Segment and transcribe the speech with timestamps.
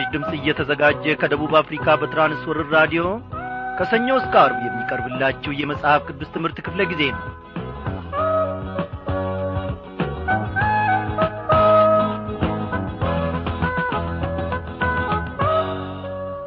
[0.00, 3.04] ምስራች ድምፅ እየተዘጋጀ ከደቡብ አፍሪካ በትራንስወርር ራዲዮ
[3.78, 7.24] ከሰኞ እስከ አርብ የሚቀርብላችሁ የመጽሐፍ ቅዱስ ትምህርት ክፍለ ጊዜ ነው።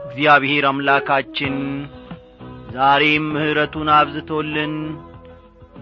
[0.05, 1.57] እግዚአብሔር አምላካችን
[2.77, 4.75] ዛሬም ምሕረቱን አብዝቶልን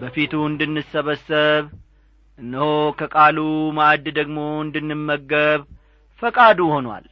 [0.02, 1.64] በፊቱ እንድንሰበሰብ
[2.38, 2.68] እነሆ
[3.00, 3.38] ከቃሉ
[3.78, 5.62] ማዕድ ደግሞ እንድንመገብ
[6.22, 7.06] ፈቃዱ ሆኗል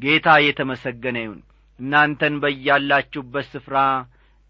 [0.00, 1.40] ጌታ የተመሰገነ ይሁን።
[1.78, 3.76] እናንተን በያላችሁበት ስፍራ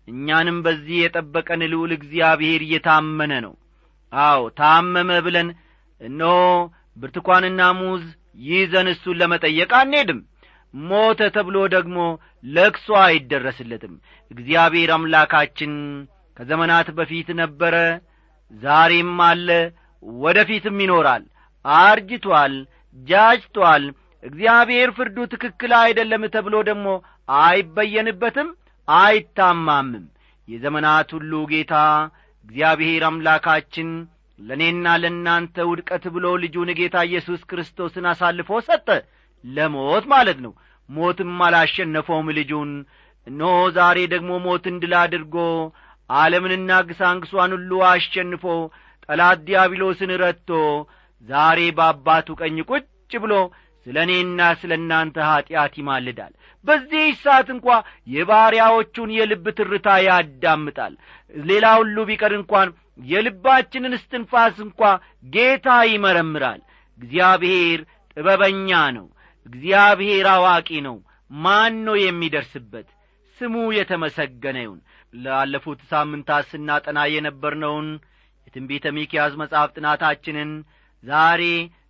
[0.08, 3.54] እኛንም በዚህ የጠበቀን ልዑል እግዚአብሔር እየታመነ ነው።
[4.12, 5.48] አዎ ታመመ ብለን
[6.00, 6.34] እነሆ
[6.96, 8.04] ብርትኳንና ሙዝ
[8.46, 10.20] ይዘን እሱን ለመጠየቅ አንሄድም።
[10.74, 11.98] ሞተ ተብሎ ደግሞ
[12.48, 13.94] ለቅሶ አይደረስለትም።
[14.30, 15.72] እግዚአብሔር አምላካችን
[16.36, 17.76] ከዘመናት በፊት ነበረ
[18.52, 19.48] ዛሬም አለ
[20.20, 21.22] ወደ ፊትም ይኖራል።
[21.64, 22.54] አርጅቷል
[22.96, 23.84] ጃጅቷል
[24.26, 26.86] እግዚአብሔር ፍርዱ ትክክል አይደለም ተብሎ ደግሞ
[27.38, 28.48] አይበየንበትም
[28.88, 30.04] አይታማምም።
[30.48, 31.74] የዘመናት ሁሉ ጌታ
[32.44, 33.88] እግዚአብሔር አምላካችን
[34.38, 38.88] ለእኔና ለእናንተ ውድቀት ብሎ ልጁን ጌታ ኢየሱስ ክርስቶስን አሳልፎ ሰጠ።
[39.44, 40.52] ለሞት ማለት ነው።
[40.88, 42.70] ሞትም አላሸነፈውም ልጁን።
[43.26, 45.36] እነሆ ዛሬ ደግሞ ሞትን ድል አድርጎ
[46.10, 48.44] ዓለምንና ግሳንግሷን ሁሉ አሸንፎ
[49.08, 50.50] ጠላት ዲያብሎስን ረትቶ
[51.28, 52.84] ዛሬ በአባቱ ቀኝ ቁጭ
[53.22, 53.34] ብሎ
[53.86, 56.32] ስለ እኔና ስለ እናንተ ኀጢአት ይማልዳል።
[56.64, 57.66] በዚህ ሰዓት እንኳ
[58.14, 60.94] የባሪያዎቹን የልብ ትርታ ያዳምጣል።
[61.44, 62.68] ሌላ ሁሉ ቢቀር እንኳን
[63.06, 64.80] የልባችንን እስትንፋስ እንኳ
[65.32, 66.60] ጌታ ይመረምራል።
[66.98, 67.80] እግዚአብሔር
[68.16, 69.06] ጥበበኛ ነው።
[69.46, 70.96] እግዚአብሔር አዋቂ ነው።
[71.30, 72.88] ማን ነው የሚደርስበት?
[73.38, 74.80] ስሙ የተመሰገነ ይሁን።
[75.14, 77.88] ላለፉት ሳምንታት ስናጠና የነበርነውን
[78.46, 80.50] የትንቢተ ሚክያዝ መጽሐፍ ጥናታችንን
[81.04, 81.42] ዛሬ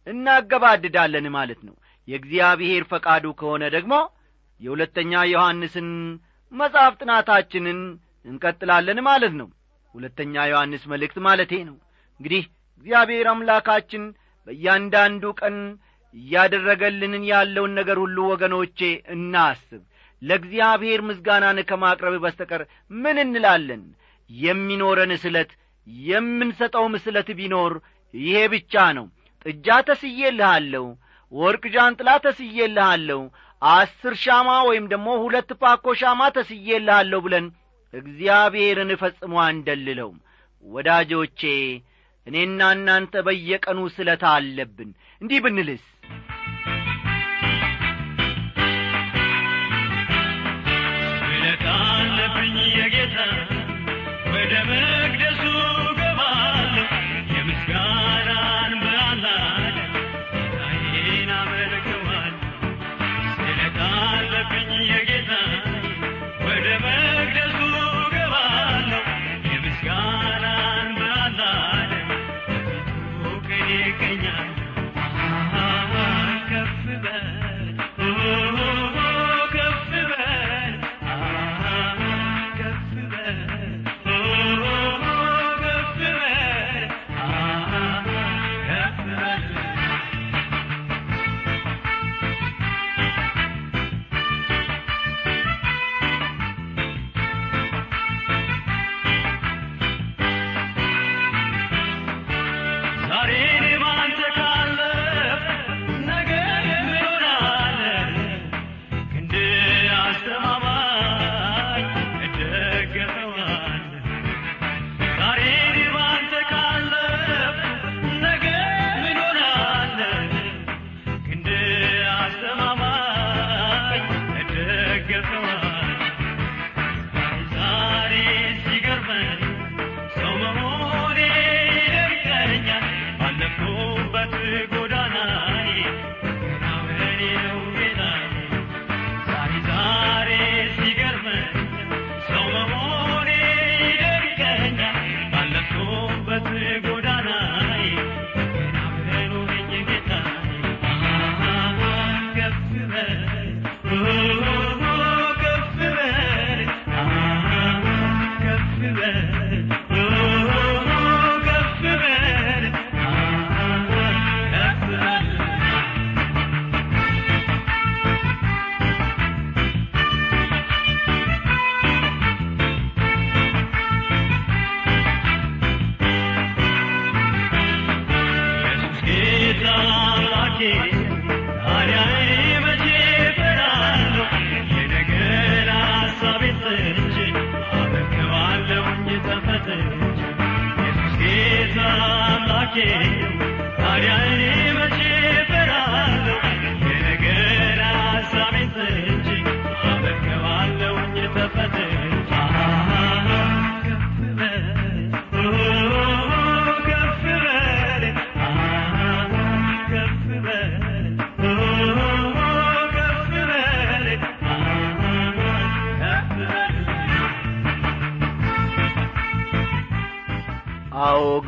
[0.07, 1.75] እናገባድዳለን ማለት ነው
[2.09, 3.95] የእግዚአብሔር ፈቃዱ ከሆነ ደግሞ
[4.61, 5.89] የሁለተኛ ዮሐንስን
[6.53, 7.81] መጽሐፍ ጥናታችንን
[8.27, 9.49] እንቀጥላለን ማለት ነው።
[9.95, 11.77] ሁለተኛ ዮሐንስ መልእክት ማለቴ ነው።
[12.21, 12.43] እንግዲህ
[12.79, 14.03] እግዚአብሔር አምላካችን
[14.47, 15.57] በእያንዳንዱ ቀን
[16.15, 18.79] እያደረገልንን ያለውን ነገር ሁሉ ወገኖቼ
[19.15, 19.83] እናስብ።
[20.23, 22.63] ለእግዚአብሔር ምስጋናን ከማቅረብ በስተቀር
[22.95, 23.83] ምን እንላለን?
[24.31, 25.51] የሚኖረን ስለት
[26.07, 27.73] የምንሰጠው ምስለት ቢኖር
[28.15, 29.07] ይሄ ብቻ ነው።
[29.47, 30.85] ጥጃ ተስዬልሃለሁ
[31.33, 33.21] ወርቅ ዣንጥላ ተስዬልሃለሁ
[33.63, 37.47] አስር ሻማ ወይም ደግሞ ሁለት ፓኮ ሻማ ተስዬልሃለሁ ብለን
[37.95, 40.19] እግዚአብሔርን ፈጽሞ አንደልለውም።
[40.65, 41.41] ወዳጆቼ
[42.27, 44.91] እኔና እናንተ በየቀኑ ስለት አለብን
[45.23, 45.85] እንዲህ ብንልስ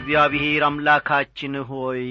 [0.09, 2.05] እግዚአብሔር አምላካችን ሆይ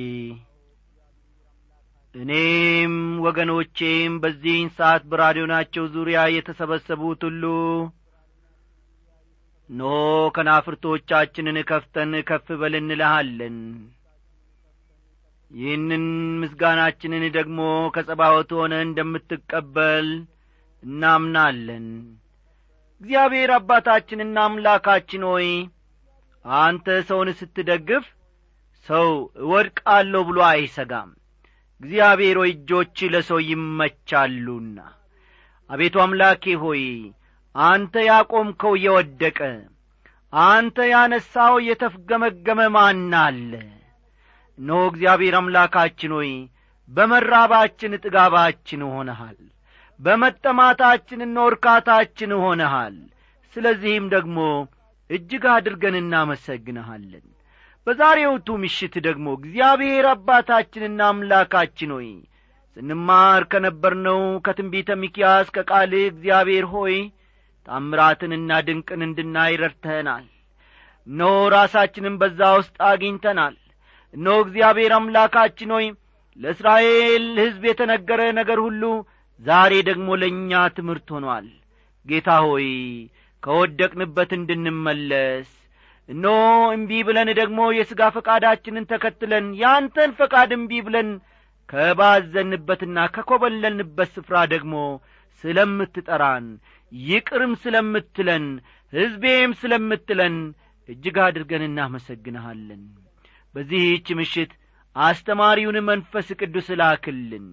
[2.16, 7.44] እኔም ወገኖቼም በዚህን ሰዓት በራዲዮናቸው ዙሪያ የተሰበሰቡት ሁሉ
[9.70, 9.90] ኖ
[10.36, 12.76] ከናፍርቶቻችንን ከፍተን ከፍ በል
[15.52, 16.06] ይህንን
[16.42, 17.60] ምስጋናችንን ደግሞ
[17.96, 20.10] ከጸባወት ሆነ እንደምትቀበል
[20.84, 21.88] እናምናለን።
[23.02, 25.50] እግዚአብሔር አባታችንና አምላካችን ሆይ
[26.58, 28.06] አንተ ሰውን ስትደግፍ
[28.88, 29.08] ሰው
[29.44, 31.10] እወድቃለሁ ብሎ አይሰጋም።
[31.82, 34.78] እግዚአብሔር ሆይ እጆች ለሰው ይመቻሉና።
[35.70, 36.84] አቤቱ አምላኬ ሆይ
[37.56, 39.40] አንተ ያቆምከው የወደቀ
[40.34, 43.52] አንተ ያነሳው የተፍገመገመ ማን አለ?
[44.60, 46.32] እነሆ እግዚአብሔር አምላካችን ሆይ
[46.90, 49.38] በመራባችን ጥጋባችን ሆነሃል
[50.00, 52.32] በመጠማታችን እነ እርካታችን
[53.56, 54.40] ስለዚህም ደግሞ
[55.10, 57.26] እጅግ አድርገን እናመሰግንሃለን።
[57.88, 62.10] በዛሬውቱ ምሽት ደግሞ እግዚአብሔር አባታችንና አምላካችን ሆይ
[62.78, 66.96] ስንማር ከነበርነው ከትንቢተ ሚኪያስ ከቃልህ እግዚአብሔር ሆይ
[67.68, 70.26] ታምራትንና ድንቅን እንድናይ ረድተኸናል
[71.08, 73.56] እነሆ ራሳችንን በዛ ውስጥ አግኝተናል።
[74.14, 75.88] እነሆ እግዚአብሔር አምላካችን ሆይ
[76.40, 78.84] ለእስራኤል ሕዝብ የተነገረ ነገር ሁሉ
[79.42, 81.48] ዛሬ ደግሞ ለእኛ ትምህርት ሆኗል።
[82.08, 82.68] ጌታ ሆይ
[83.48, 85.50] ከወደቅንበት እንድንመለስ።
[86.10, 86.34] እነሆ
[86.74, 91.10] እምቢ ብለን ደግሞ የሥጋ ፈቃዳችንን ተከትለን ያንተን ፈቃድ እምቢ ብለን
[91.70, 94.76] ከባዘንበትና ከኰበለልንበት ስፍራ ደግሞ
[95.44, 96.46] ስለምትጠራን
[96.92, 98.46] ይቅርም ስለምትለን
[98.94, 100.36] ሕዝቤም ስለምትለን
[100.90, 102.84] እጅግ አድርገን እናመሰግንሃለን።
[103.56, 104.52] በዚህች ምሽት
[104.96, 107.48] አስተማሪውን መንፈስ ቅዱስ ላክልን።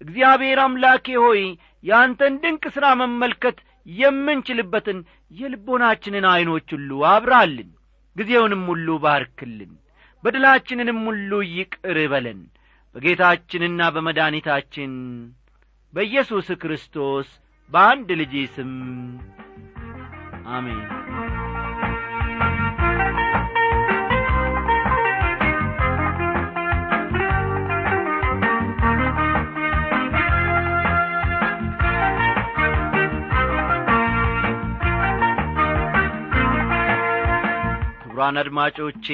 [0.00, 1.42] እግዚአብሔር አምላኬ ሆይ
[1.84, 4.98] ያንተን ድንቅ ሥራ መመልከት የምንችልበትን
[5.32, 7.70] የልቦናችንን ዐይኖች ሁሉ አብራልን
[8.16, 9.72] ጊዜውንም ሁሉ ባርክልን
[10.24, 12.40] በድላችንንም ሁሉ ይቅር በለን።
[12.94, 14.92] በጌታችንና በመድኒታችን
[15.94, 17.28] በኢየሱስ ክርስቶስ
[17.70, 18.72] በአንድ ልጅ ስም
[20.50, 20.80] አሜን
[38.20, 39.06] ክቡራን አድማጮቼ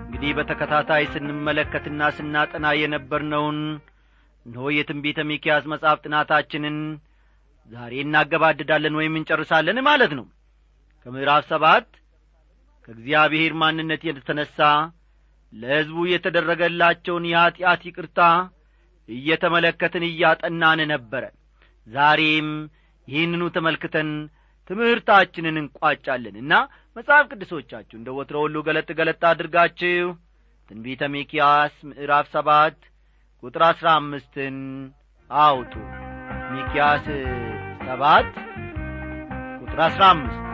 [0.00, 3.58] እንግዲህ በተከታታይ ስንመለከትና ስናጠና የነበርነውን
[4.46, 6.76] እነሆ የትንቢተ ሚኪያስ መጽሐፍ ጥናታችንን
[7.70, 10.26] ዛሬ እናገባድዳለን ወይም እንጨርሳለን ማለት ነው።
[11.06, 11.88] ከምዕራፍ ሰባት
[12.88, 14.58] ከእግዚአብሔር ማንነት የተነሣ
[15.52, 18.20] ለሕዝቡ የተደረገላቸውን የኀጢአት ይቅርታ
[19.08, 21.26] እየተመለከትን እያጠናን ነበረ።
[21.86, 22.50] ዛሬም
[23.08, 24.12] ይህንኑ ተመልክተን
[24.70, 26.52] ትምህርታችንን እንቋጫለን እና
[26.96, 30.06] መጽሐፍ ቅዱሶቻችሁ እንደ ወትሮ ሁሉ ገለጥ ገለጥ አድርጋችሁ
[30.70, 32.78] ትንቢተ ሚኪያስ ምዕራፍ ሰባት
[33.42, 34.56] ቁጥር አሥራ አምስትን
[35.30, 35.72] አውጡ።
[36.52, 37.06] ሚኪያስ
[37.86, 38.30] ሰባት
[39.60, 40.49] ቁጥር አሥራ አምስት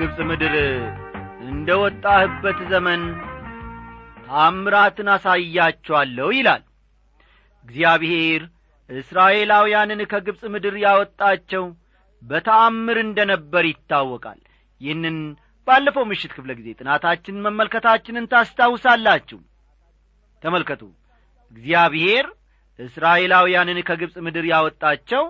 [0.00, 0.52] ከግብፅ ምድር
[1.44, 3.00] እንደ ወጣህበት ዘመን
[4.26, 6.62] ታምራትን አሳያቸዋለሁ ይላል።
[7.66, 8.42] እግዚአብሔር
[8.90, 11.64] እስራኤላውያንን ከግብፅ ምድር ያወጣቸው
[12.22, 14.40] በተአምር እንደ ነበር ይታወቃል።
[14.80, 15.18] ይህንን
[15.66, 19.40] ባለፈው ምሽት ክፍለ ጊዜ ጥናታችን መመልከታችንን ታስታውሳላችሁ።
[20.42, 20.82] ተመልከቱ።
[21.52, 22.26] እግዚአብሔር
[22.78, 25.24] እስራኤላውያንን ከግብፅ ምድር ያወጣቸው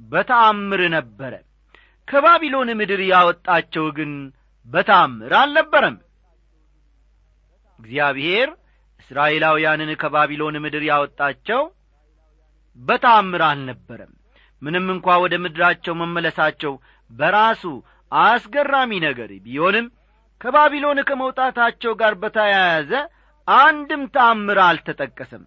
[0.00, 1.34] በተአምር ነበረ
[2.08, 4.12] ከባቢሎን ምድር ያወጣቸው ግን
[4.66, 5.96] በታምር አልነበረም።
[7.78, 8.48] እግዚአብሔር
[9.00, 11.62] እስራኤላውያንን ከባቢሎን ምድር ያወጣቸው
[12.78, 14.12] በታምር አልነበረም።
[14.62, 16.72] ምንም እንኳ ወደ ምድራቸው መመለሳቸው
[17.10, 17.62] በራሱ
[18.12, 19.86] አስገራሚ ነገር ቢሆንም
[20.40, 22.90] ከባቢሎን ከመውጣታቸው ጋር በተያያዘ
[23.48, 25.44] አንድም ታምር አልተጠቀሰም።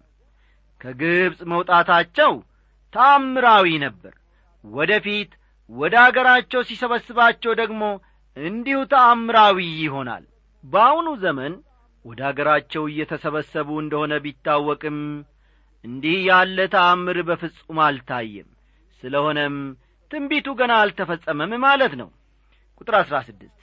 [0.80, 2.32] ከግብፅ መውጣታቸው
[2.94, 4.14] ታምራዊ ነበር።
[4.64, 4.92] ወደ
[5.70, 7.82] ወደ አገራቸው ሲሰበስባቸው ደግሞ
[8.36, 10.24] እንዲሁ ተአምራዊ ይሆናል።
[10.64, 11.52] በአሁኑ ዘመን
[12.04, 14.98] ወደ አገራቸው እየተሰበሰቡ እንደሆነ ቢታወቅም
[15.84, 18.48] እንዲህ ያለ ተአምር በፍጹም አልታየም።
[19.02, 19.56] ስለሆነም
[20.10, 22.08] ትንቢቱ ገና አልተፈጸመም ማለት ነው።
[22.80, 23.56] ቁጥር አሥራ ስድስት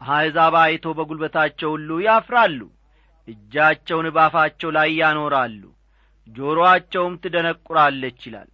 [0.00, 2.60] አሕዛብ አይቶ በጒልበታቸው ሁሉ ያፍራሉ
[3.28, 5.62] እጃቸውን ባፋቸው ላይ ያኖራሉ
[6.28, 8.48] ጆሮአቸውም ትደነቁራለች ይላል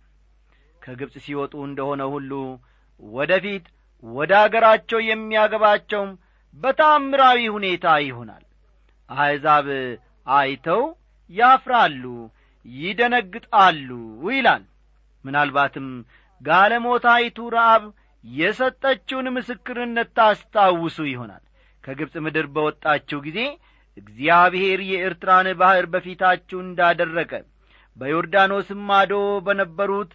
[0.83, 2.33] ከግብፅ ሲወጡ እንደሆነ ሁሉ
[3.01, 3.67] ወደ ፊት
[4.05, 6.11] ወደ አገራቸው የሚያገባቸውም
[6.57, 8.45] በታምራዊ ሁኔታ ይሆናል።
[9.09, 9.67] አሕዛብ
[10.33, 10.83] አይተው
[11.31, 12.05] ያፍራሉ
[12.67, 13.89] ይደነግጣሉ
[14.31, 14.65] ይላል።
[15.25, 15.89] ምናልባትም
[16.41, 17.83] ጋለሞታይቱ ረአብ
[18.25, 21.43] የሰጠችውን ምስክርነት ታስታውሱ ይሆናል።
[21.85, 23.39] ከግብፅ ምድር በወጣችው ጊዜ
[23.97, 27.33] እግዚአብሔር የኤርትራን ባሕር በፊታችሁ እንዳደረቀ
[27.97, 29.13] በዮርዳኖስም ማዶ
[29.47, 30.11] በነበሩት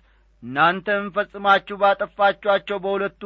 [0.45, 3.21] እናንተም ፈጽማችሁ ባጠፋችኋቸው በሁለቱ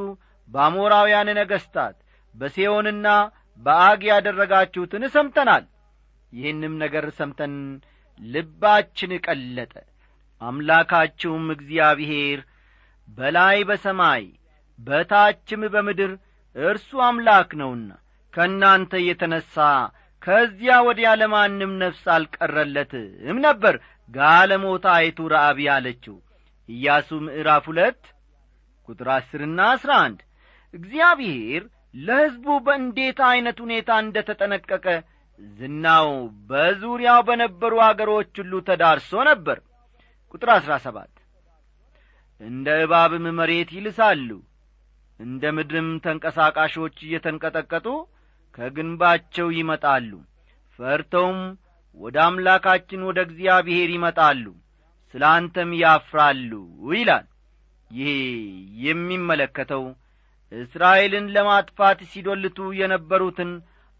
[0.49, 1.95] በአሞራውያን ነገሥታት
[2.35, 3.07] በሴዮንና
[3.59, 5.65] በአግ ያደረጋችሁትን ሰምተናል።
[6.33, 7.55] ይህንም ነገር ሰምተን
[8.19, 9.73] ልባችን ቀለጠ።
[10.41, 12.39] አምላካችሁም እግዚአብሔር
[13.09, 14.23] በላይ በሰማይ
[14.79, 16.11] በታችም በምድር
[16.55, 17.89] እርሱ አምላክ ነውና
[18.33, 19.55] ከእናንተ የተነሣ
[20.21, 23.75] ከዚያ ወዲያ ለማንም ነፍስ አልቀረለትም ነበር።
[24.09, 26.15] ጋለሞታይቱ ረአብ ያለችው
[26.69, 28.01] ኢያሱ ምዕራፍ ሁለት
[28.89, 30.19] ቁጥር አስርና አስራ አንድ
[30.73, 31.63] እግዚአብሔር
[31.99, 34.85] ለሕዝቡ በእንዴት ዐይነት ሁኔታ እንደ ተጠነቀቀ
[35.39, 36.09] ዝናው
[36.49, 39.57] በዙሪያው በነበሩ አገሮች ሁሉ ተዳርሶ ነበር።
[40.33, 41.13] ቁጥር አሥራ ሰባት
[42.41, 44.29] እንደ እባብም መሬት ይልሳሉ
[45.19, 47.87] እንደ ምድርም ተንቀሳቃሾች እየተንቀጠቀጡ
[48.57, 50.11] ከግንባቸው ይመጣሉ
[50.79, 51.39] ፈርተውም
[51.97, 54.45] ወደ አምላካችን ወደ እግዚአብሔር ይመጣሉ
[55.13, 56.51] ስለ አንተም ያፍራሉ
[56.93, 57.25] ይላል።
[57.91, 58.09] ይሄ
[58.83, 59.83] የሚመለከተው
[60.51, 63.51] እስራኤልን ለማጥፋት ሲዶልቱ የነበሩትን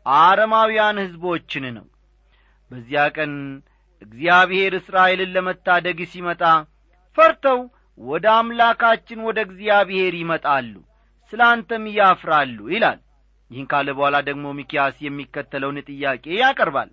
[0.06, 1.88] አረማውያን ሕዝቦችን ነው።
[2.72, 3.34] በዚያ ቀን
[4.01, 6.44] እግዚአብሔር እስራኤልን ለመታደግ ሲመጣ
[7.18, 7.60] ፈርተው
[8.00, 10.74] ወደ አምላካችን ወደ እግዚአብሔር ይመጣሉ
[11.34, 13.00] ስለ አንተም ያፍራሉ ይላል።
[13.51, 16.89] ይህን ካለ በኋላ ደግሞ ሚኪያስ የሚከተለውን ጥያቄ ያቀርባል።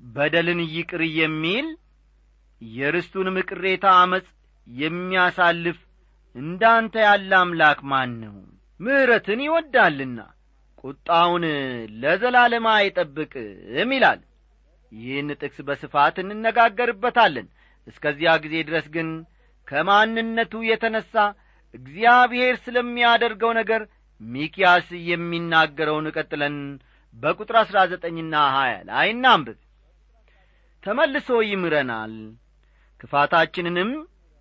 [0.00, 1.66] በደልን ይቅር የሚል
[2.60, 4.26] የርስቱንም ቅሬታ አመፅ
[4.66, 5.78] የሚያሳልፍ
[6.34, 8.34] እንዳንተ ያለ አምላክ ማን ነው?
[8.80, 10.18] ምሕረትን ይወዳልና
[10.84, 11.44] ቁጣውን
[12.02, 14.20] ለዘላለም አይጠብቅም ይላል።
[14.92, 17.48] ይህን ጥቅስ በስፋት እንነጋገርበታለን።
[17.86, 19.08] እስከዚያ ጊዜ ድረስ ግን
[19.68, 21.12] ከማንነቱ የተነሣ
[21.74, 23.82] እግዚአብሔር ስለሚያደርገው ነገር
[24.20, 26.56] ሚኪያስ የሚናገረውን ቀጥለን
[27.14, 29.58] በቁጥር አሥራ ዘጠኝና ሀያ ላይ እናንብብ።
[30.82, 32.14] ተመልሶ ይምረናል
[33.00, 33.90] ክፋታችንንም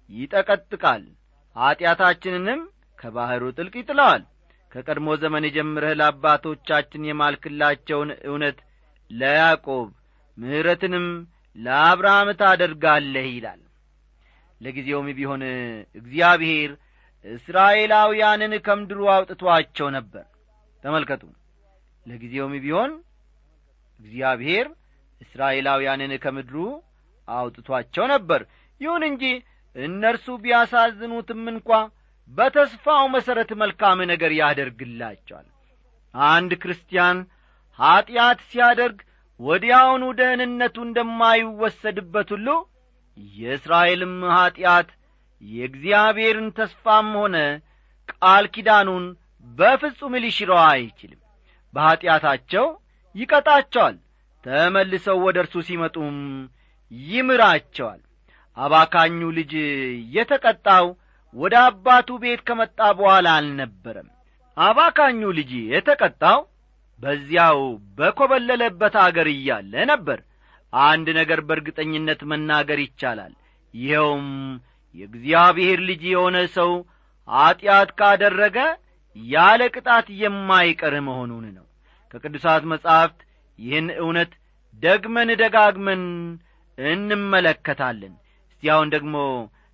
[0.09, 1.03] ይጠቀጥቃል።
[1.55, 2.59] ኀጢአታችንንም
[2.99, 4.23] ከባሕሩ ጥልቅ ይጥለዋል።
[4.71, 8.57] ከቀድሞ ዘመን የጀምረህ ለአባቶቻችን የማልክላቸውን እውነት
[9.11, 9.87] ለያዕቆብ
[10.37, 11.05] ምሕረትንም
[11.55, 13.61] ለአብርሃም ታደርጋለህ ይላል።
[14.61, 15.43] ለጊዜውም ቢሆን
[15.99, 16.71] እግዚአብሔር
[17.25, 20.25] እስራኤላውያንን ከምድሩ አውጥቶአቸው ነበር።
[20.83, 21.23] ተመልከቱ።
[22.05, 22.91] ለጊዜውም ቢሆን
[23.99, 24.67] እግዚአብሔር
[25.21, 26.55] እስራኤላውያንን ከምድሩ
[27.33, 28.41] አውጥቶአቸው ነበር።
[28.81, 29.23] ይሁን እንጂ
[29.75, 31.69] እነርሱ ቢያሳዝኑትም እንኳ
[32.31, 35.47] በተስፋው መሠረት መልካም ነገር ያደርግላቸዋል።
[36.13, 37.17] አንድ ክርስቲያን
[37.79, 38.97] ኀጢአት ሲያደርግ
[39.39, 42.47] ወዲያውኑ ደህንነቱ እንደማይወሰድበት ሁሉ
[43.35, 44.89] የእስራኤልም ኀጢአት
[45.41, 47.35] የእግዚአብሔርን ተስፋም ሆነ
[48.13, 49.05] ቃል ኪዳኑን
[49.47, 51.21] በፍጹም ሊሽረው አይችልም።
[51.73, 52.65] በኀጢአታቸው
[53.15, 53.95] ይቀጣቸዋል።
[54.45, 56.17] ተመልሰው ወደ እርሱ ሲመጡም
[56.91, 58.01] ይምራቸዋል።
[58.57, 59.51] አባካኙ ልጅ
[60.15, 60.85] የተቀጣው
[61.35, 64.07] ወደ አባቱ ቤት ከመጣ በኋላ አልነበረም።
[64.57, 66.39] አባካኙ ልጅ የተቀጣው
[67.01, 67.59] በዚያው
[67.97, 70.19] በኰበለለበት አገር እያለ ነበር።
[70.73, 73.33] አንድ ነገር በእርግጠኝነት መናገር ይቻላል።
[73.73, 74.27] ይኸውም
[74.95, 76.71] የእግዚአብሔር ልጅ የሆነ ሰው
[77.27, 78.57] ኀጢአት ካደረገ
[79.15, 81.65] ያለ ቅጣት የማይቀር መሆኑን ነው።
[82.11, 83.19] ከቅዱሳት መጻሕፍት
[83.59, 84.31] ይህን እውነት
[84.83, 86.03] ደግመን ደጋግመን
[86.89, 88.13] እንመለከታለን።
[88.49, 89.15] እስቲ አሁን ደግሞ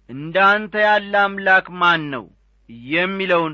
[0.09, 2.25] እንዳንተ ያለ አምላክ ማን ነው
[2.93, 3.53] የሚለውን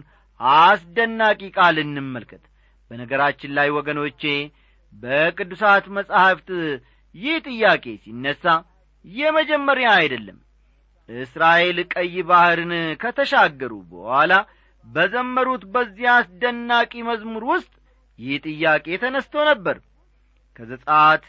[0.60, 2.44] አስደናቂ ቃል እንመልከት።
[2.92, 4.22] በነገራችን ላይ ወገኖቼ
[4.94, 6.50] በቅዱሳት መጻሕፍት
[7.16, 8.44] ይህ ጥያቄ ሲነሣ
[9.06, 10.40] የመጀመሪያ አይደለም።
[11.10, 14.34] እስራኤል ቀይ ባሕርን ከተሻገሩ በኋላ
[14.86, 17.72] በዘመሩት በዚያ አስደናቂ መዝሙር ውስጥ
[18.20, 19.78] ይህ ጥያቄ ተነስቶ ነበር።
[20.56, 21.24] ከዘጻት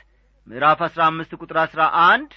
[0.52, 2.32] ምዕራፍ አሥራ አምስት ቁጥር አሥራ አንድ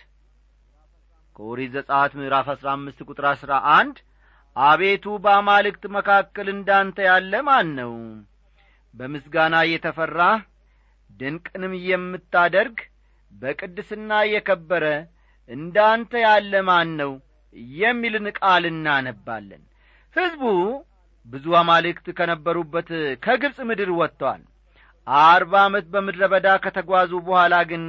[1.36, 3.98] ከኦሪት ዘጻት ምዕራፍ አሥራ አምስት ቁጥር አሥራ አንድ
[4.56, 7.92] አቤቱ በአማልክት መካከል እንዳንተ ያለ ማን ነው?
[8.94, 10.40] በምስጋና የተፈራህ
[11.20, 12.78] ድንቅንም የምታደርግ
[13.32, 14.86] በቅድስና የከበረ
[15.50, 17.12] እንዳንተ ያለ ማን ነው?
[17.78, 19.64] የሚልን ቃል እናነባለን።
[20.16, 20.44] ሕዝቡ
[21.28, 22.90] ብዙ አማልክት ከነበሩበት
[23.24, 24.42] ከግብፅ ምድር ወጥተዋል
[25.08, 27.84] አርባ ዓመት በምድረ በዳ ከተጓዙ በኋላ ግን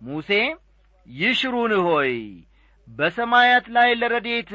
[0.00, 0.30] ሙሴ
[1.06, 2.12] ይሽሩን ሆይ
[2.88, 4.50] በሰማያት ላይ ለረዴት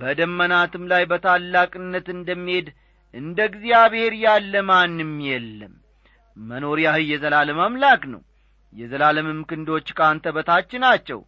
[0.00, 2.66] በደመናትም ላይ በታላቅነት እንደሚሄድ
[3.14, 5.72] እንደ እግዚአብሔር ያለ ማንም የለም።
[6.36, 8.22] መኖሪያህ የዘላለም አምላክ ነው።
[8.72, 11.20] የዘላለምም ክንዶች ከአንተ በታች ናቸው።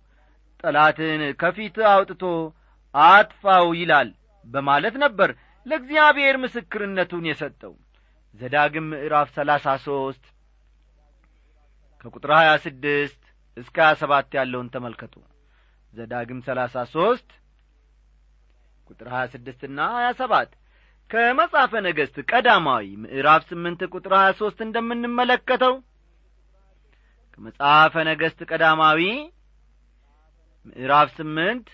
[0.65, 2.23] ጠላትን ከፊት አውጥቶ
[2.95, 4.11] አጥፋው ይላል
[4.47, 5.31] በማለት ነበር
[5.67, 7.75] ለእግዚአብሔር ምስክርነቱን የሰጠው
[8.35, 10.25] ዘዳግም ምዕራፍ ሰላሳ ሦስት
[12.05, 13.21] ከቁጥር ሀያ ስድስት
[13.57, 15.15] እስከ ሀያ ሰባት ያለውን ተመልከቱ።
[15.93, 17.29] ዘዳግም ሰላሳ ሦስት
[18.87, 20.51] ቁጥር ሀያ ስድስትና ሀያ ሰባት
[21.11, 25.75] ከመጽሐፈ ነገሥት ቀዳማዊ ምዕራፍ ስምንት ቁጥር ሀያ ሦስት እንደምንመለከተው
[27.35, 29.01] ከመጽሐፈ ነገሥት ቀዳማዊ
[30.67, 31.69] ምዕራፍ ስምንት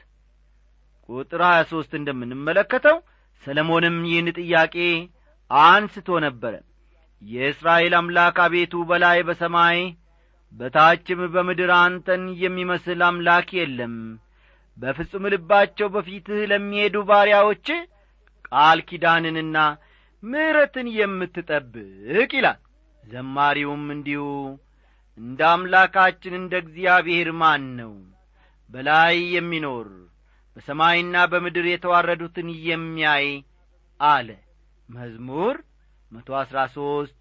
[1.09, 2.97] ቁጥር ሀያ ሦስት እንደምንመለከተው
[3.43, 4.75] ሰለሞንም ይህን ጥያቄ
[5.51, 6.55] አንስቶ ነበረ።
[7.23, 9.79] የእስራኤል አምላክ አቤቱ በላይ በሰማይ
[10.53, 13.97] በታችም በምድር አንተን የሚመስል አምላክ የለም።
[14.79, 17.67] በፍጹም ልባቸው በፊትህ ለሚሄዱ ባሪያዎች
[18.49, 19.57] ቃል ኪዳንንና
[20.23, 22.61] ምሕረትን የምትጠብቅ ይላል።
[23.05, 24.23] ዘማሪውም እንዲሁ
[25.19, 27.93] እንደ አምላካችን እንደ እግዚአብሔር ማን ነው?
[28.71, 29.89] በላይ የሚኖር
[30.57, 33.27] በሰማይና በምድር የተዋረዱትን የሚያይ
[34.01, 34.29] አለ
[34.89, 35.57] መዝሙር
[36.13, 37.17] መቶ አሥራ ሦስት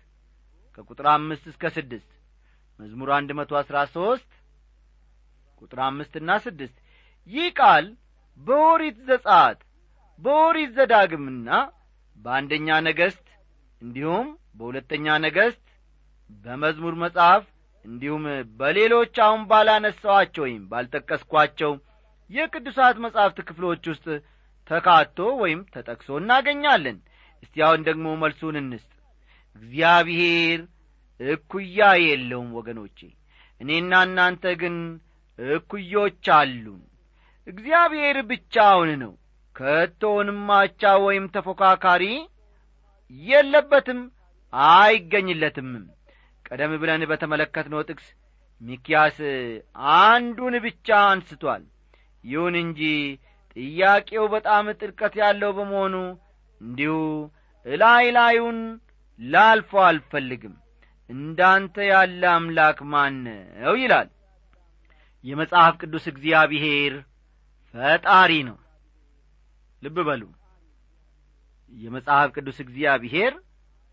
[0.77, 2.11] ከቁጥር አምስት እስከ ስድስት።
[2.79, 4.29] መዝሙር አንድ መቶ አሥራ ሦስት
[5.61, 6.77] ቁጥር አምስትና ስድስት።
[7.29, 7.85] ይህ ቃል
[8.39, 9.59] በኦሪት ዘጻት
[10.21, 11.49] በኦሪት ዘዳግምና
[12.17, 13.25] በአንደኛ ነገሥት
[13.81, 14.27] እንዲሁም
[14.59, 15.63] በሁለተኛ ነገሥት
[16.45, 17.43] በመዝሙር መጽሐፍ
[17.85, 18.23] እንዲሁም
[18.59, 21.73] በሌሎች አሁን ባላነሳዋቸው ወይም ባልጠቀስኳቸው
[22.29, 24.05] የቅዱሳት መጻሕፍት ክፍሎች ውስጥ
[24.69, 26.97] ተካቶ ወይም ተጠቅሶ እናገኛለን
[27.43, 28.91] እስቲ አሁን ደግሞ መልሱን እንስጥ።
[29.55, 30.59] እግዚአብሔር
[31.19, 32.99] እኩያ የለውም ወገኖቼ
[33.61, 34.75] እኔና እናንተ ግን
[35.39, 36.81] እኩዮች አሉን።
[37.47, 39.13] እግዚአብሔር ብቻውን ነው።
[39.55, 42.03] ከቶውንም አቻ ወይም ተፎካካሪ
[43.11, 43.99] የለበትም
[44.53, 45.85] አይገኝለትምም።
[46.45, 48.07] ቀደም ብለን በተመለከትነው ጥቅስ
[48.61, 49.17] ሚኪያስ
[49.97, 51.63] አንዱን ብቻ አንስቷል።
[52.23, 52.81] ይሁን እንጂ
[53.55, 55.95] ጥያቄው በጣም ጥልቀት ያለው በመሆኑ
[56.61, 56.93] እንዲሁ
[57.65, 58.59] እላይ ላዩን
[59.19, 60.55] ላልፎ አልፈልግም።
[61.09, 63.17] እንዳንተ ያለ አምላክ ማን
[63.61, 64.09] ነው ይላል።
[65.23, 66.93] የመጽሐፍ ቅዱስ እግዚአብሔር
[67.73, 68.57] ፈጣሪ ነው።
[69.81, 70.23] ልብ በሉ።
[71.73, 73.33] የመጽሐፍ ቅዱስ እግዚአብሔር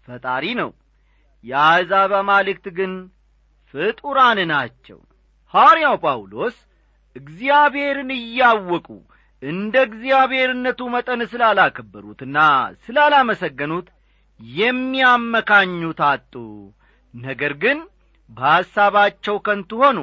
[0.08, 0.70] ፈጣሪ ነው።
[1.44, 2.92] የአሕዛብ አማልክት ግን
[3.74, 4.98] ፍጡራን ናቸው።
[5.54, 6.56] ሐዋርያው ጳውሎስ
[7.16, 8.88] እግዚአብሔርን እያወቁ
[9.44, 12.36] እንደ እግዚአብሔርነቱ መጠን ስላላከበሩትና
[12.84, 13.88] ስላላመሰገኑት
[14.40, 16.34] የሚያመካኙት አጡ።
[17.14, 17.78] ነገር ግን
[18.30, 19.98] በሐሳባቸው ከንቱ ሆኑ።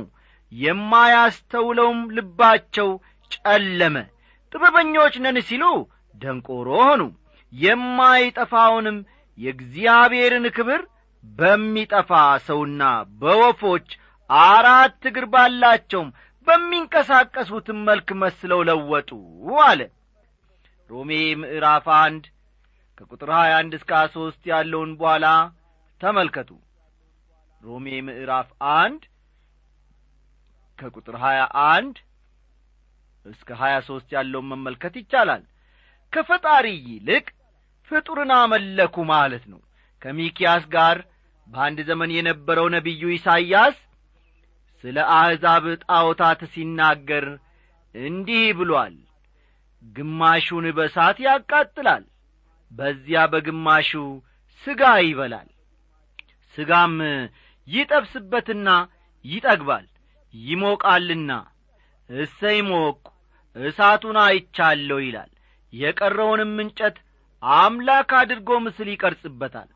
[0.51, 2.89] የማያስተውለውም ልባቸው
[3.32, 3.95] ጨለመ።
[4.51, 5.63] ጥበበኞች ነን ሲሉ
[6.21, 7.01] ደንቆሮ ሆኑ።
[7.54, 8.97] የማይጠፋውንም
[9.38, 10.82] የእግዚአብሔርን ክብር
[11.23, 12.12] በሚጠፋ
[12.45, 12.84] ሰውና
[13.21, 13.88] በወፎች
[14.49, 16.10] አራት እግር ባላቸውም
[16.47, 19.10] በሚንቀሳቀሱትም መልክ መስለው ለወጡ
[19.65, 19.82] አለ።
[20.89, 22.23] ሮሜ ምዕራፍ አንድ
[22.97, 25.25] ከቁጥር ሀያ አንድ እስከ ሀያ ሦስት ያለውን በኋላ
[26.01, 26.49] ተመልከቱ።
[27.63, 29.01] ሮሜ ምዕራፍ አንድ
[30.80, 31.95] ከቁጥር ሀያ አንድ
[33.25, 35.43] እስከ ሀያ ሦስት ያለውን መመልከት ይቻላል።
[36.13, 37.25] ከፈጣሪ ይልቅ
[37.91, 39.60] ፍጡርን አመለኩ ማለት ነው።
[40.01, 40.97] ከሚኪያስ ጋር
[41.47, 43.77] በአንድ ዘመን የነበረው ነቢዩ ኢሳይያስ
[44.83, 47.25] ስለ አሕዛብ ጣዖታት ሲናገር
[47.95, 48.95] እንዲህ ብሏል።
[49.95, 52.03] ግማሹን በሳት ያቃጥላል
[52.71, 53.91] በዚያ በግማሹ
[54.63, 55.49] ሥጋ ይበላል።
[56.57, 56.95] ሥጋም
[57.67, 58.69] ይጠብስበትና
[59.25, 59.85] ይጠግባል
[60.33, 61.31] ይሞቃልና
[62.09, 62.99] እሰይ ሞቅ
[63.55, 65.31] እሳቱን አይቻለሁ ይላል።
[65.73, 66.97] የቀረውንም እንጨት
[67.43, 69.69] አምላክ አድርጎ ምስል ይቀርጽበታል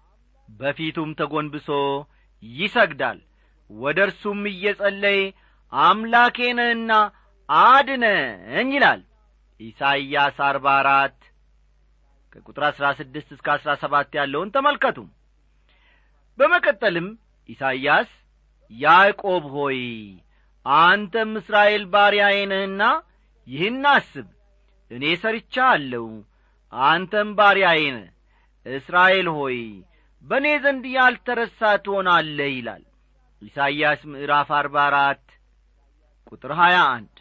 [0.49, 1.69] በፊቱም ተጐንብሶ
[2.43, 3.19] ይሰግዳል
[3.69, 5.21] ወደ እርሱም እየጸለየ
[5.73, 6.37] አምላኬ
[7.49, 9.01] አድነኝ ይላል።
[9.59, 11.17] ኢሳይያስ አርባ አራት
[12.33, 14.97] ከቁጥር አሥራ ስድስት እስከ አሥራ ሰባት ያለውን ተመልከቱ።
[16.39, 17.07] በመቀጠልም
[17.49, 18.09] ኢሳይያስ
[18.71, 19.79] ያዕቆብ ሆይ
[20.65, 22.83] አንተም እስራኤል ባሪያዬ ነህና
[23.47, 24.27] ይህን አስብ።
[24.91, 26.07] እኔ ሰርቻ አለው
[26.73, 28.09] አንተም ባሪያዬ ነህ።
[28.65, 29.59] እስራኤል ሆይ
[30.23, 32.83] በእኔ ዘንድ ያልተረሳ ትሆናለህ ይላል
[33.41, 35.23] ኢሳይያስ ምዕራፍ አርባ አራት
[36.27, 37.15] ቁጥር ሀያ አንድ።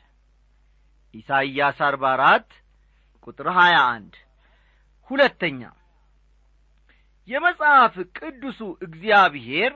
[1.14, 2.48] ኢሳይያስ አርባ አራት
[3.26, 4.14] ቁጥር ሀያ አንድ።
[5.10, 5.60] ሁለተኛ
[7.28, 9.72] የመጽሐፍ ቅዱሱ እግዚአብሔር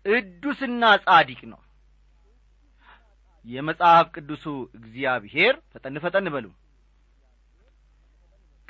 [0.00, 1.60] ቅዱስና ጻዲቅ ነው።
[3.46, 4.44] የመጽሐፍ ቅዱሱ
[4.78, 6.46] እግዚአብሔር ፈጠን ፈጠን በሉ።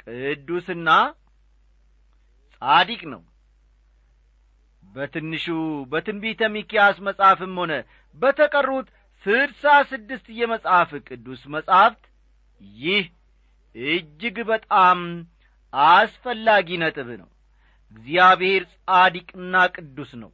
[0.03, 0.89] ቅዱስና
[2.63, 3.23] ጻዲቅ ነው
[4.83, 5.45] በትንሹ
[5.91, 7.73] በትንቢተ ሚኪያስ መጽሐፍም ሆነ
[8.19, 8.89] በተቀሩት
[9.27, 12.05] ስድሳ ስድስት የመጽሐፍ ቅዱስ መጻሕፍት
[12.79, 13.05] ይህ
[13.75, 15.01] እጅግ በጣም
[15.73, 17.29] አስፈላጊ ነጥብ ነው።
[17.93, 20.31] እግዚአብሔር ጻዲቅና ቅዱስ ነው።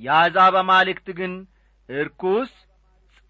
[0.00, 1.32] የአሕዛብ አማልክት ግን
[1.88, 2.52] እርኩስ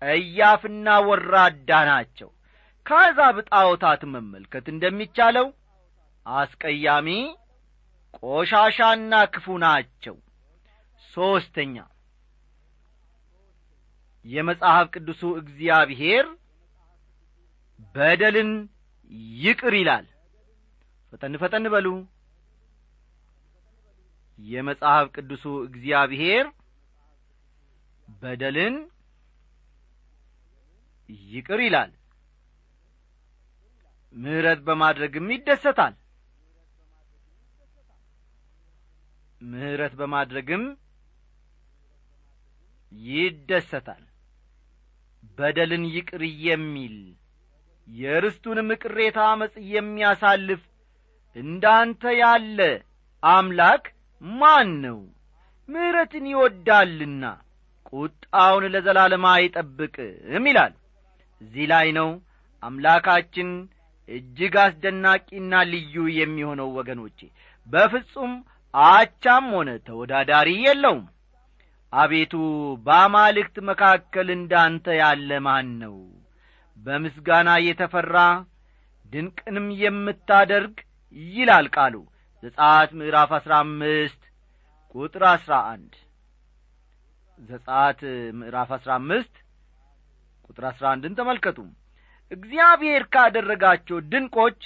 [0.03, 2.31] ጸያፍና ወራዳ ናቸው።
[2.87, 5.47] ከአሕዛብ ጣዖታት መመልከት እንደሚቻለው
[6.27, 7.09] አስቀያሚ
[8.21, 10.17] ቆሻሻና ክፉ ናቸው
[11.11, 11.77] ሦስተኛ
[14.25, 16.27] የመጽሐፍ ቅዱሱ እግዚአብሔር
[17.95, 18.51] በደልን
[19.41, 20.07] ይቅር ይላል።
[21.13, 21.87] ፈጠን ፈጠን በሉ።
[24.39, 26.47] የመጽሐፍ ቅዱሱ እግዚአብሔር
[28.09, 28.77] በደልን
[31.31, 31.91] ይቅር ይላል።
[34.15, 35.95] ምሕረት በማድረግም ይደሰታል።
[39.41, 40.65] ምሕረት በማድረግም
[43.07, 44.03] ይደሰታል።
[45.39, 46.97] በደልን ይቅር የሚል
[47.89, 50.63] የርስቱንም ቅሬታ አመፅ የሚያሳልፍ
[51.37, 52.59] እንዳንተ ያለ
[53.23, 53.85] አምላክ
[54.23, 54.99] ማን ነው?
[55.69, 57.25] ምሕረትን ይወዳልና
[57.93, 60.75] ቁጣውን ለዘላለም አይጠብቅም ይላል።
[61.41, 62.11] እዚህ ላይ ነው
[62.63, 63.49] አምላካችን
[64.09, 67.19] እጅግ አስደናቂና ልዩ የሚሆነው ወገኖቼ።
[67.67, 68.33] በፍጹም
[68.75, 71.03] አቻም ሆነ ተወዳዳሪ የለውም
[71.93, 72.35] አቤቱ
[72.87, 75.97] በአማልክት መካከል እንዳንተ ያለ ማን ነው?
[76.79, 78.17] በምስጋና የተፈራ
[79.13, 80.77] ድንቅንም የምታደርግ
[81.35, 81.95] ይላል ቃሉ።
[82.43, 84.23] ዘጻት ምዕራፍ አሥራ አምስት
[84.95, 85.93] ቁጥር አሥራ አንድ
[87.41, 88.01] ዘጻት
[88.39, 89.35] ምዕራፍ አሥራ አምስት
[90.47, 91.59] ቁጥር አሥራ አንድን ተመልከቱ
[92.31, 94.61] እግዚአብሔር ካደረጋቸው ድንቆች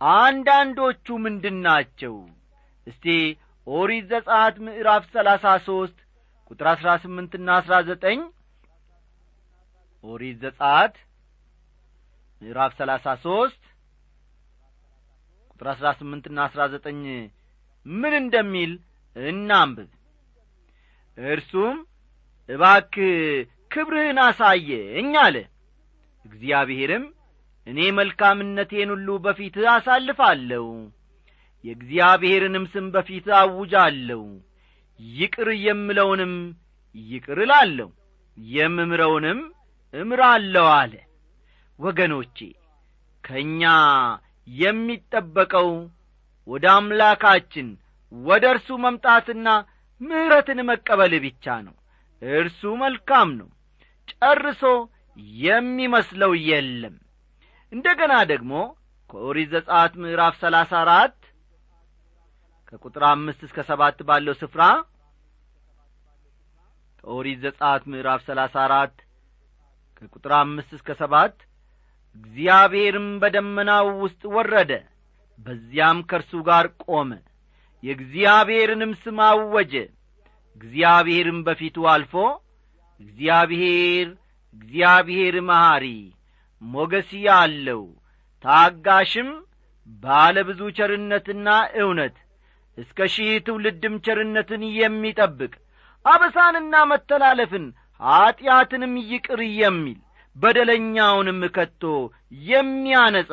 [0.00, 2.14] አንዳንዶቹ ምንድናቸው
[2.86, 3.06] እስቲ
[3.66, 5.98] ኦሪት ዘጻት ምዕራፍ ሰላሳ ሦስት
[6.52, 8.20] ቁጥር አሥራ ስምንትና አሥራ ዘጠኝ
[10.04, 10.94] ኦሪት ዘጻት
[12.42, 13.62] ምዕራፍ ሰላሳ ሦስት
[15.52, 17.00] ቁጥር አሥራ ስምንትና አሥራ ዘጠኝ
[17.86, 18.72] ምን እንደሚል
[19.16, 19.90] እናንብብ።
[21.18, 21.76] እርሱም
[22.48, 22.94] እባክ
[23.70, 25.36] ክብርህን አሳየኝ አለ።
[26.24, 27.04] እግዚአብሔርም
[27.66, 30.66] እኔ መልካምነቴን ሁሉ በፊትህ አሳልፋለሁ
[31.64, 34.22] የእግዚአብሔርንም ስም በፊትህ አውጃለሁ
[35.16, 36.34] ይቅር የምለውንም
[36.94, 37.88] ይቅር እላለሁ
[38.38, 39.40] የምምረውንም
[39.94, 40.94] እምራለሁ አለ።
[41.78, 42.38] ወገኖቼ
[43.24, 43.62] ከእኛ
[44.48, 45.68] የሚጠበቀው
[46.46, 47.68] ወደ አምላካችን
[48.12, 49.48] ወደ እርሱ መምጣትና
[50.00, 51.74] ምሕረትን መቀበል ብቻ ነው።
[52.22, 53.48] እርሱ መልካም ነው
[54.12, 54.62] ጨርሶ
[55.38, 56.96] የሚመስለው የለም።
[57.72, 58.52] እንደ ገና ደግሞ
[59.10, 61.16] ከኦሪት ዘጻት ምዕራፍ ሰላሳ አራት
[62.68, 64.62] ከቁጥር አምስት እስከ ሰባት ባለው ስፍራ
[67.04, 68.94] ከኦሪት ዘጻት ምዕራፍ ሰላሳ አራት
[69.96, 71.36] ከቁጥር አምስት እስከ ሰባት
[72.16, 74.72] እግዚአብሔርም በደመናው ውስጥ ወረደ
[75.38, 77.10] በዚያም ከእርሱ ጋር ቆመ
[77.82, 79.74] የእግዚአብሔርንም ስም አወጀ።
[80.56, 82.14] እግዚአብሔርም በፊቱ አልፎ
[83.00, 84.08] እግዚአብሔር
[84.56, 85.86] እግዚአብሔር መሐሪ
[86.62, 87.82] ሞገስ ያለው
[88.44, 89.30] ታጋሽም
[90.02, 91.48] ባለ ብዙ ቸርነትና
[91.82, 92.16] እውነት
[92.78, 95.52] እስከ ሺህ ትውልድም ቸርነትን የሚጠብቅ
[96.04, 97.66] አበሳንና መተላለፍን
[98.00, 99.98] ኀጢአትንም ይቅር የሚል
[100.36, 101.82] በደለኛውንም ከቶ
[102.46, 103.32] የሚያነጻ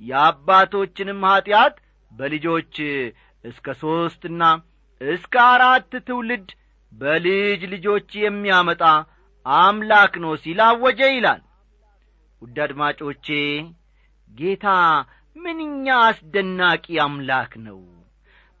[0.00, 1.76] የአባቶችንም ኀጢአት
[2.12, 2.74] በልጆች
[3.44, 4.42] እስከ ሦስትና
[5.00, 6.48] እስከ አራት ትውልድ
[6.92, 8.82] በልጅ ልጆች የሚያመጣ
[9.46, 11.42] አምላክ ነው ሲል አወጀ ይላል።
[12.42, 13.26] ውድ አድማጮቼ
[14.30, 14.66] ጌታ
[15.36, 17.78] ምንኛ አስደናቂ አምላክ ነው!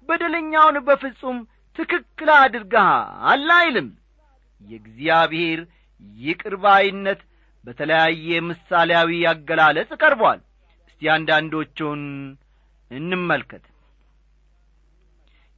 [0.08, 1.38] በደለኛውን በፍጹም
[1.78, 3.88] ትክክል አድርገሃል አይልም።
[4.60, 5.60] የእግዚአብሔር
[6.20, 7.20] ይቅርባይነት
[7.64, 10.40] በተለያየ ምሳሌያዊ አገላለጽ ቀርቧል።
[10.88, 12.02] እስቲ አንዳንዶቹን
[12.90, 13.64] እንመልከት።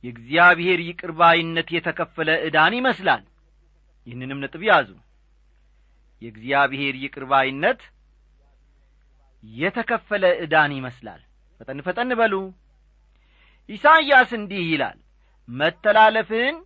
[0.05, 3.23] የእግዚአብሔር ይቅርባይነት የተከፈለ ዕዳን ይመስላል።
[4.07, 4.91] ይህንንም ነጥብ ያዙ።
[6.23, 7.81] የእግዚአብሔር ይቅርባይነት
[9.45, 11.21] የተከፈለ ዕዳን ይመስላል።
[11.61, 12.35] ፈጠን ፈጠን በሉ።
[13.69, 14.99] ኢሳይያስ እንዲህ ይላል
[15.49, 16.57] መተላለፍህን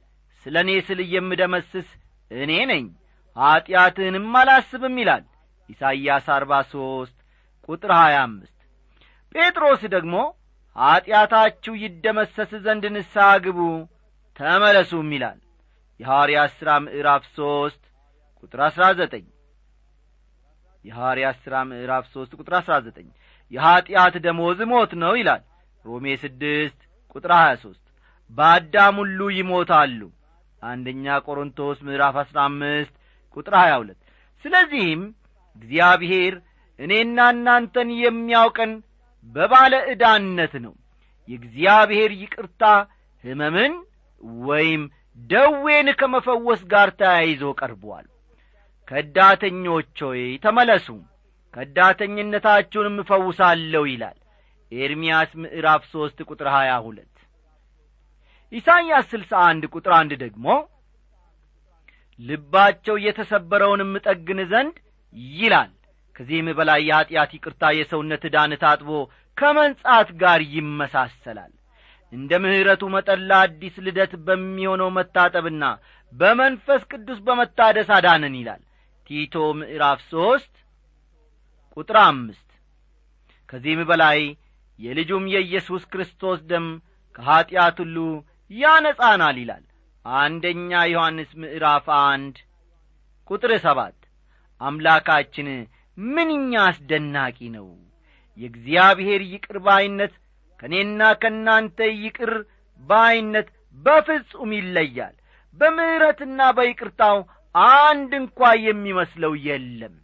[0.46, 1.88] ስለ እኔ ስል የምደመስስ
[2.30, 2.84] እኔ ነኝ።
[3.36, 5.24] ኀጢአትህንም አላስብም ይላል
[5.68, 7.16] ኢሳይያስ አርባ ሦስት
[7.68, 8.56] ቁጥር ሀያ አምስት።
[9.34, 10.14] ጴጥሮስ ደግሞ
[10.76, 13.60] ኀጢአታችሁ ይደመሰስ ዘንድ ንስሐ ግቡ
[14.40, 15.38] ተመለሱም ይላል
[16.00, 17.82] የሐዋርያት ሥራ ምዕራፍ ሦስት
[18.42, 19.24] ቁጥር አሥራ ዘጠኝ።
[20.84, 23.08] የሐዋርያት ሥራ ምዕራፍ ሦስት ቁጥር አሥራ ዘጠኝ።
[23.52, 25.42] የኀጢአት ደሞዝ ሞት ነው ይላል
[25.84, 26.80] ሮሜ ስድስት
[27.14, 27.81] ቁጥር ሀያ ሦስት
[28.32, 30.00] በአዳም ሁሉ ይሞታሉ።
[30.62, 32.94] አንደኛ ቆሮንቶስ ምዕራፍ አሥራ አምስት
[33.36, 33.98] ቁጥር ሀያ ሁለት
[34.44, 35.02] ስለዚህም
[35.56, 36.34] እግዚአብሔር
[36.78, 38.72] እኔና እናንተን የሚያውቀን
[39.34, 40.74] በባለ ዕዳነት ነው።
[41.28, 42.62] የእግዚአብሔር ይቅርታ
[43.24, 43.74] ሕመምን
[44.46, 44.82] ወይም
[45.18, 48.06] ደዌን ከመፈወስ ጋር ተያይዞ ቀርቧል።
[48.88, 50.86] ከዳተኞች ሆይ ተመለሱ
[51.54, 54.18] ከዳተኝነታችሁንም እፈውሳለሁ ይላል
[54.72, 57.11] ኤርምያስ ምዕራፍ ሦስት ቁጥር ሀያ ሁለት
[58.52, 60.46] ኢሳይያስ ስልሳ አንድ ቁጥር አንድ ደግሞ
[62.20, 64.76] ልባቸው የተሰበረውን እምጠግን ዘንድ
[65.34, 65.70] ይላል።
[66.16, 68.90] ከዚህም በላይ የኀጢአት ይቅርታ የሰውነት ዕዳን ታጥቦ
[69.36, 71.52] ከመንጻት ጋር ይመሳሰላል።
[72.12, 75.64] እንደ ምሕረቱ መጠን ለአዲስ ልደት በሚሆነው መታጠብና
[76.12, 78.62] በመንፈስ ቅዱስ በመታደስ አዳነን ይላል።
[79.06, 80.52] ቲቶ ምዕራፍ ሦስት
[81.76, 82.48] ቁጥር አምስት
[83.48, 84.20] ከዚህም በላይ
[84.78, 86.66] የልጁም የኢየሱስ ክርስቶስ ደም
[87.14, 87.96] ከኀጢአት ሁሉ
[88.52, 89.64] ያነጻናል ይላል።
[90.04, 92.36] አንደኛ ዮሐንስ ምዕራፍ አንድ
[93.30, 93.98] ቁጥር ሰባት
[94.60, 95.48] አምላካችን
[95.98, 97.68] ምንኛ አስደናቂ ነው!
[98.38, 100.12] የእግዚአብሔር ይቅር ባይነት
[100.60, 102.32] ከእኔና ከእናንተ ይቅር
[102.82, 105.14] ባይነት በፍጹም ይለያል።
[105.60, 107.18] በምሕረትና በይቅርታው
[107.76, 109.94] አንድ እንኳ የሚመስለው የለም።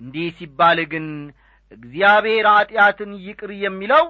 [0.00, 1.06] እንዲህ ሲባል ግን
[1.72, 4.04] እግዚአብሔር ኀጢአትን ይቅር የሚለው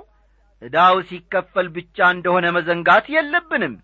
[0.62, 3.75] ዕዳው ሲከፈል ብቻ እንደሆነ መዘንጋት የለብንም።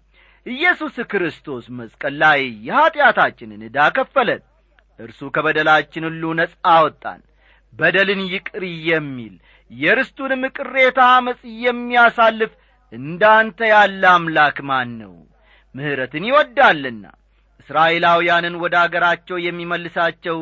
[0.46, 4.30] ኢየሱስ ክርስቶስ መስቀል ላይ የኀጢአታችንን ዕዳ ከፈለ።
[5.00, 7.20] እርሱ ከበደላችን ሁሉ ነጻ አወጣን
[7.72, 9.34] በደልን ይቅር የሚል
[9.70, 12.52] የርስቱንም ቅሬታ አመፅ የሚያሳልፍ
[12.92, 15.14] እንዳንተ ያለ አምላክ ማን ነው?
[15.74, 17.04] ምሕረትን ይወዳልና
[17.60, 20.38] እስራኤላውያንን ወደ አገራቸው የሚመልሳቸው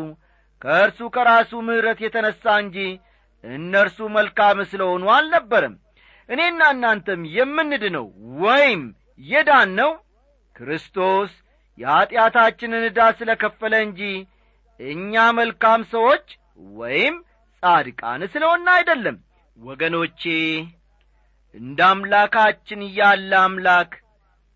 [0.62, 2.76] ከእርሱ ከራሱ ምሕረት የተነሣ እንጂ
[3.44, 5.74] እነርሱ መልካም ስለሆኑ አልነበረም
[6.28, 8.06] እኔና እናንተም የምንድነው?
[8.42, 8.82] ወይም
[9.20, 9.90] የዳን ነው?
[10.56, 11.30] ክርስቶስ
[11.78, 14.00] የኀጢአታችንን ዕዳ ስለ ከፈለ እንጂ
[14.80, 16.26] እኛ መልካም ሰዎች
[16.76, 17.14] ወይም
[17.62, 19.16] ጻድቃን ስለሆነ አይደለም።
[19.58, 20.22] ወገኖቼ
[21.54, 23.90] እንደ አምላካችን ያለ አምላክ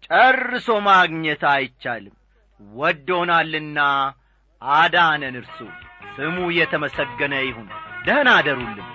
[0.06, 2.14] ጨርሶ ማግኘት አይቻልም።
[2.60, 3.78] ወዶናልና
[4.62, 5.58] አዳነን እርሱ።
[6.14, 7.68] ስሙ የተመሰገነ ይሁን።
[8.06, 8.86] ደህና አደሩልን